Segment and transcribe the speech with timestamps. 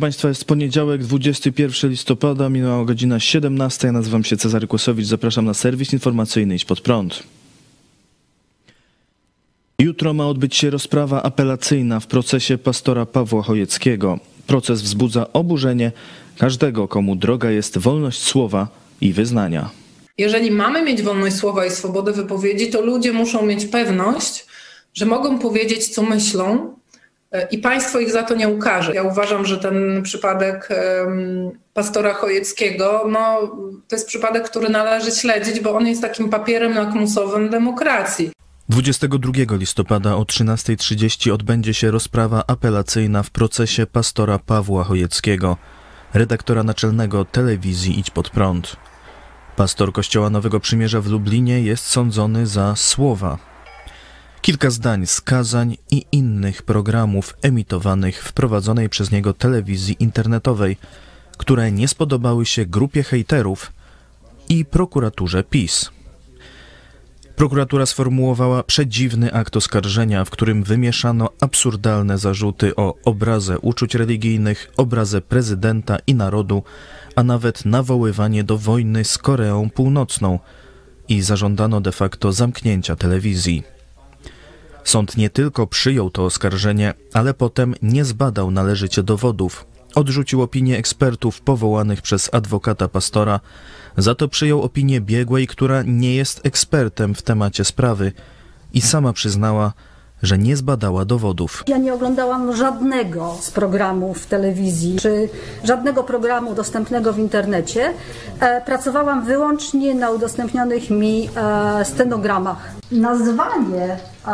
[0.00, 3.86] Państwa, jest poniedziałek, 21 listopada, minęła godzina 17.
[3.86, 7.22] Ja nazywam się Cezary Kłosowicz, zapraszam na serwis informacyjny Idź Pod Prąd.
[9.78, 14.18] Jutro ma odbyć się rozprawa apelacyjna w procesie pastora Pawła Chojeckiego.
[14.46, 15.92] Proces wzbudza oburzenie
[16.38, 18.68] każdego, komu droga jest wolność słowa
[19.00, 19.70] i wyznania.
[20.18, 24.46] Jeżeli mamy mieć wolność słowa i swobodę wypowiedzi, to ludzie muszą mieć pewność,
[24.94, 26.74] że mogą powiedzieć, co myślą,
[27.50, 28.94] i państwo ich za to nie ukaże.
[28.94, 30.68] Ja uważam, że ten przypadek
[31.74, 33.38] pastora Chojeckiego, no,
[33.88, 38.30] to jest przypadek, który należy śledzić, bo on jest takim papierem lakmusowym demokracji.
[38.68, 45.56] 22 listopada o 13.30 odbędzie się rozprawa apelacyjna w procesie pastora Pawła Chojeckiego,
[46.14, 48.76] redaktora naczelnego telewizji Idź Pod Prąd.
[49.56, 53.53] Pastor Kościoła Nowego Przymierza w Lublinie jest sądzony za słowa
[54.44, 60.76] Kilka zdań z kazań i innych programów emitowanych w prowadzonej przez niego telewizji internetowej,
[61.38, 63.72] które nie spodobały się grupie hejterów
[64.48, 65.90] i prokuraturze PiS.
[67.36, 75.20] Prokuratura sformułowała przedziwny akt oskarżenia, w którym wymieszano absurdalne zarzuty o obrazę uczuć religijnych, obrazę
[75.20, 76.62] prezydenta i narodu,
[77.16, 80.38] a nawet nawoływanie do wojny z Koreą Północną
[81.08, 83.73] i zażądano de facto zamknięcia telewizji.
[84.84, 89.66] Sąd nie tylko przyjął to oskarżenie, ale potem nie zbadał należycie dowodów.
[89.94, 93.40] Odrzucił opinię ekspertów powołanych przez adwokata pastora,
[93.96, 98.12] za to przyjął opinię biegłej, która nie jest ekspertem w temacie sprawy
[98.72, 99.72] i sama przyznała,
[100.24, 101.64] że nie zbadała dowodów.
[101.66, 105.28] Ja nie oglądałam żadnego z programów telewizji, czy
[105.64, 107.92] żadnego programu dostępnego w internecie.
[108.40, 112.70] E, pracowałam wyłącznie na udostępnionych mi e, stenogramach.
[112.92, 114.32] Nazwanie e,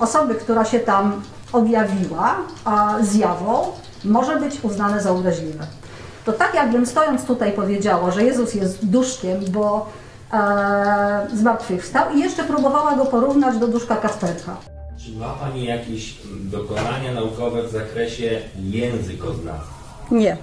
[0.00, 2.36] osoby, która się tam objawiła
[3.00, 3.62] zjawą,
[4.04, 5.66] może być uznane za obraźliwe.
[6.24, 9.86] To tak jakbym stojąc tutaj powiedziała, że Jezus jest duszkiem, bo
[10.32, 14.69] e, zmartwychwstał i jeszcze próbowała go porównać do duszka Kasperka.
[15.10, 19.74] Czy ma Pani jakieś dokonania naukowe w zakresie językoznawstwa?
[20.10, 20.36] Nie.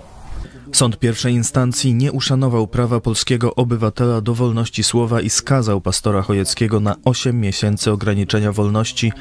[0.74, 6.80] Sąd pierwszej instancji nie uszanował prawa polskiego obywatela do wolności słowa i skazał pastora Chojeckiego
[6.80, 9.12] na 8 miesięcy ograniczenia wolności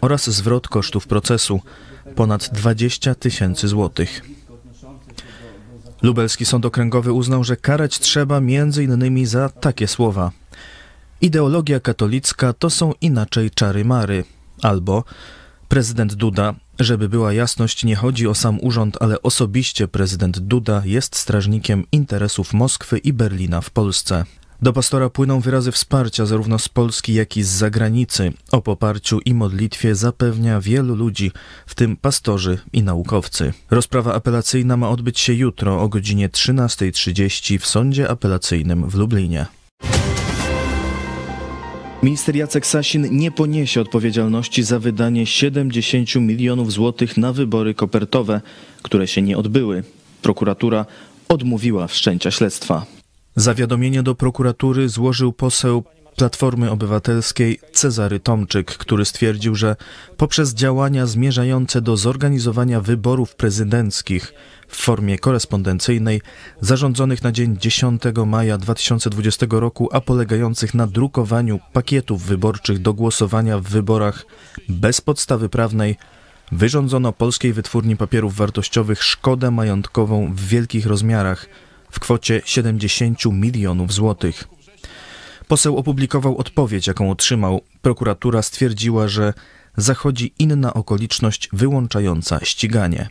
[0.00, 1.60] oraz zwrot kosztów procesu
[2.14, 4.22] ponad 20 tysięcy złotych.
[6.02, 10.30] Lubelski Sąd Okręgowy uznał, że karać trzeba między innymi za takie słowa.
[11.20, 14.24] Ideologia katolicka to są inaczej czary mary.
[14.62, 15.04] Albo
[15.68, 21.16] prezydent Duda, żeby była jasność, nie chodzi o sam urząd, ale osobiście prezydent Duda jest
[21.16, 24.24] strażnikiem interesów Moskwy i Berlina w Polsce.
[24.62, 28.32] Do pastora płyną wyrazy wsparcia zarówno z Polski, jak i z zagranicy.
[28.52, 31.32] O poparciu i modlitwie zapewnia wielu ludzi,
[31.66, 33.52] w tym pastorzy i naukowcy.
[33.70, 39.46] Rozprawa apelacyjna ma odbyć się jutro o godzinie 13.30 w Sądzie Apelacyjnym w Lublinie.
[42.02, 48.40] Minister Jacek Sasin nie poniesie odpowiedzialności za wydanie 70 milionów złotych na wybory kopertowe,
[48.82, 49.82] które się nie odbyły.
[50.22, 50.86] Prokuratura
[51.28, 52.86] odmówiła wszczęcia śledztwa.
[53.36, 55.84] Zawiadomienie do prokuratury złożył poseł
[56.16, 59.76] Platformy Obywatelskiej Cezary Tomczyk, który stwierdził, że
[60.16, 64.34] poprzez działania zmierzające do zorganizowania wyborów prezydenckich
[64.68, 66.20] w formie korespondencyjnej,
[66.60, 73.58] zarządzonych na dzień 10 maja 2020 roku, a polegających na drukowaniu pakietów wyborczych do głosowania
[73.58, 74.26] w wyborach
[74.68, 75.96] bez podstawy prawnej,
[76.52, 81.46] wyrządzono Polskiej Wytwórni Papierów Wartościowych szkodę majątkową w wielkich rozmiarach
[81.90, 84.48] w kwocie 70 milionów złotych.
[85.48, 87.60] Poseł opublikował odpowiedź, jaką otrzymał.
[87.82, 89.34] Prokuratura stwierdziła, że
[89.76, 93.08] zachodzi inna okoliczność wyłączająca ściganie.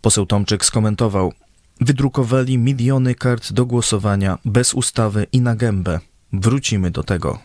[0.00, 1.32] Poseł Tomczyk skomentował:
[1.80, 6.00] Wydrukowali miliony kart do głosowania bez ustawy i na gębę.
[6.32, 7.38] Wrócimy do tego.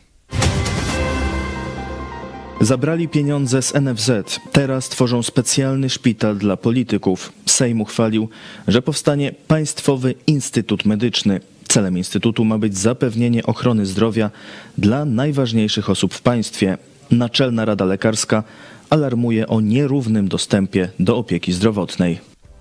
[2.62, 4.12] Zabrali pieniądze z NFZ.
[4.52, 7.34] Teraz tworzą specjalny szpital dla polityków.
[7.46, 8.30] Sejm uchwalił,
[8.68, 11.40] że powstanie Państwowy Instytut Medyczny.
[11.70, 14.32] Celem Instytutu ma być zapewnienie ochrony zdrowia
[14.78, 16.78] dla najważniejszych osób w państwie.
[17.12, 18.44] Naczelna Rada Lekarska
[18.90, 22.20] alarmuje o nierównym dostępie do opieki zdrowotnej.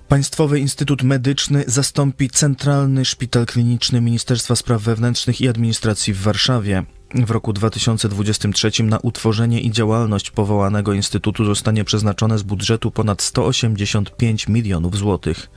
[0.08, 6.84] Państwowy Instytut Medyczny zastąpi Centralny Szpital Kliniczny Ministerstwa Spraw Wewnętrznych i Administracji w Warszawie.
[7.14, 14.48] W roku 2023 na utworzenie i działalność powołanego instytutu zostanie przeznaczone z budżetu ponad 185
[14.48, 15.50] milionów złotych.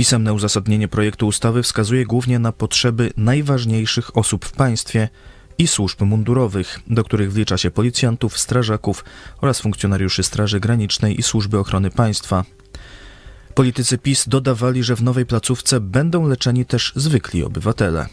[0.00, 5.08] Pisemne uzasadnienie projektu ustawy wskazuje głównie na potrzeby najważniejszych osób w państwie
[5.58, 9.04] i służb mundurowych, do których wlicza się policjantów, strażaków
[9.40, 12.44] oraz funkcjonariuszy Straży Granicznej i Służby Ochrony Państwa.
[13.54, 18.06] Politycy PiS dodawali, że w nowej placówce będą leczeni też zwykli obywatele.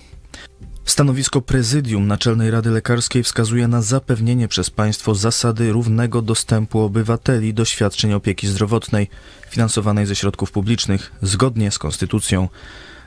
[0.88, 7.66] Stanowisko prezydium Naczelnej Rady Lekarskiej wskazuje na zapewnienie przez państwo zasady równego dostępu obywateli do
[7.66, 9.10] świadczeń opieki zdrowotnej
[9.50, 12.50] finansowanej ze środków publicznych zgodnie z konstytucją.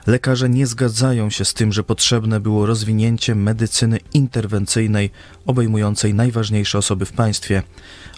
[0.06, 5.10] Lekarze nie zgadzają się z tym, że potrzebne było rozwinięcie medycyny interwencyjnej
[5.46, 7.62] obejmującej najważniejsze osoby w państwie.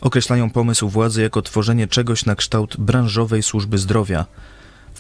[0.01, 4.27] Określają pomysł władzy jako tworzenie czegoś na kształt branżowej służby zdrowia.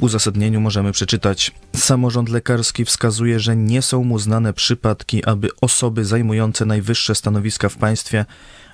[0.02, 6.64] Uzasadnieniu możemy przeczytać: Samorząd lekarski wskazuje, że nie są mu znane przypadki, aby osoby zajmujące
[6.64, 8.24] najwyższe stanowiska w państwie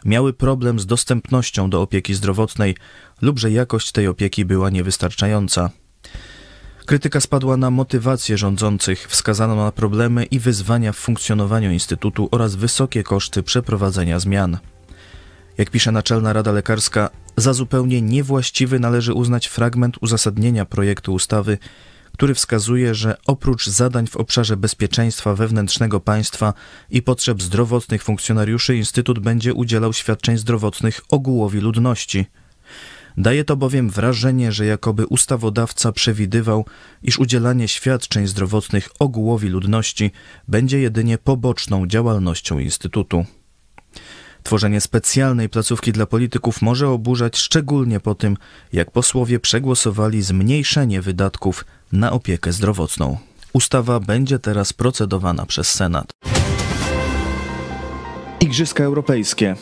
[0.05, 2.77] miały problem z dostępnością do opieki zdrowotnej
[3.23, 5.71] lub że jakość tej opieki była niewystarczająca.
[6.87, 13.03] Krytyka spadła na motywację rządzących, wskazano na problemy i wyzwania w funkcjonowaniu Instytutu oraz wysokie
[13.03, 14.59] koszty przeprowadzenia zmian.
[15.59, 21.58] Jak pisze Naczelna Rada Lekarska, za zupełnie niewłaściwy należy uznać fragment uzasadnienia projektu ustawy,
[22.12, 26.55] który wskazuje, że oprócz zadań w obszarze bezpieczeństwa wewnętrznego państwa
[26.90, 32.26] i potrzeb zdrowotnych funkcjonariuszy, Instytut będzie udzielał świadczeń zdrowotnych ogółowi ludności.
[33.17, 36.64] Daje to bowiem wrażenie, że jakoby ustawodawca przewidywał,
[37.02, 40.11] iż udzielanie świadczeń zdrowotnych ogółowi ludności
[40.49, 43.25] będzie jedynie poboczną działalnością Instytutu.
[44.49, 48.37] Tworzenie specjalnej placówki dla polityków może oburzać szczególnie po tym,
[48.73, 53.19] jak posłowie przegłosowali zmniejszenie wydatków na opiekę zdrowotną.
[53.53, 56.11] Ustawa będzie teraz procedowana przez Senat.
[58.41, 59.56] Igrzyska Europejskie.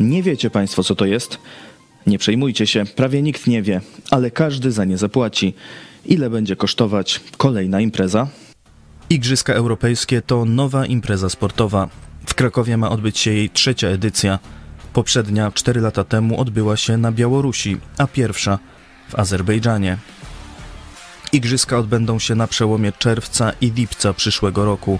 [0.00, 1.38] Nie wiecie Państwo, co to jest?
[2.06, 3.80] Nie przejmujcie się, prawie nikt nie wie,
[4.10, 5.54] ale każdy za nie zapłaci.
[6.04, 8.28] Ile będzie kosztować kolejna impreza?
[9.10, 11.88] Igrzyska Europejskie to nowa impreza sportowa.
[12.26, 14.38] W Krakowie ma odbyć się jej trzecia edycja.
[14.92, 18.58] Poprzednia, cztery lata temu, odbyła się na Białorusi, a pierwsza
[19.08, 19.98] w Azerbejdżanie.
[21.32, 24.98] Igrzyska odbędą się na przełomie czerwca i lipca przyszłego roku.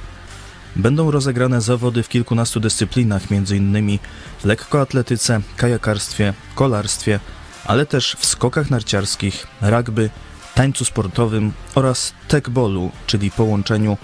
[0.76, 3.98] Będą rozegrane zawody w kilkunastu dyscyplinach, m.in.
[4.40, 7.20] w lekkoatletyce, kajakarstwie, kolarstwie,
[7.64, 10.10] ale też w skokach narciarskich, rugby,
[10.54, 13.96] tańcu sportowym oraz tekbolu, czyli połączeniu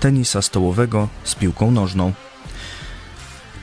[0.00, 2.12] tenisa stołowego z piłką nożną.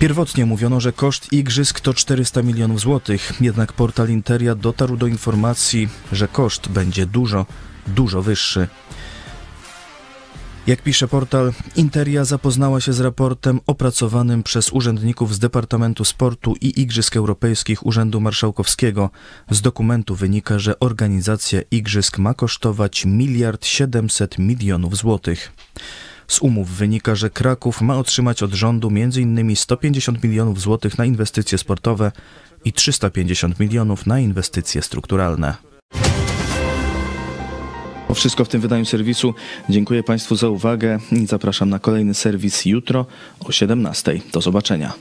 [0.03, 5.89] Pierwotnie mówiono, że koszt igrzysk to 400 milionów złotych, jednak portal Interia dotarł do informacji,
[6.11, 7.45] że koszt będzie dużo,
[7.87, 8.67] dużo wyższy.
[10.67, 16.81] Jak pisze portal, Interia zapoznała się z raportem opracowanym przez urzędników z Departamentu Sportu i
[16.81, 19.09] Igrzysk Europejskich Urzędu Marszałkowskiego.
[19.49, 25.51] Z dokumentu wynika, że organizacja igrzysk ma kosztować miliard 700 milionów złotych.
[26.33, 29.55] Z umów wynika, że Kraków ma otrzymać od rządu m.in.
[29.55, 32.11] 150 milionów złotych na inwestycje sportowe
[32.65, 35.55] i 350 milionów na inwestycje strukturalne.
[38.07, 39.33] To wszystko w tym wydaniu serwisu.
[39.69, 43.05] Dziękuję Państwu za uwagę i zapraszam na kolejny serwis jutro
[43.39, 44.19] o 17.
[44.33, 44.93] Do zobaczenia.